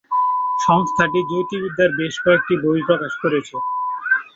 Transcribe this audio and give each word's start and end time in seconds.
সংস্থাটি 0.59 1.19
জ্যোতির্বিদ্যার 1.29 1.91
বেশ 1.99 2.13
কয়েকটি 2.23 2.53
বই 2.63 2.81
প্রকাশ 2.87 3.13
করেছে। 3.23 3.55